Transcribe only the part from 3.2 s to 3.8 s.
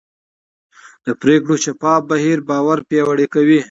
کوي